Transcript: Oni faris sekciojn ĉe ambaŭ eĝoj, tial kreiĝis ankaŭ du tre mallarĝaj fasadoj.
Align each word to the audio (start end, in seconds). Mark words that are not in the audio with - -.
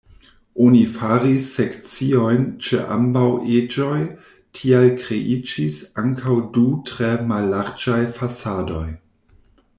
Oni 0.67 0.79
faris 0.93 1.49
sekciojn 1.57 2.47
ĉe 2.67 2.79
ambaŭ 2.95 3.25
eĝoj, 3.57 3.99
tial 4.61 4.87
kreiĝis 5.03 5.79
ankaŭ 6.05 6.41
du 6.57 6.67
tre 6.93 7.13
mallarĝaj 7.35 8.01
fasadoj. 8.19 8.87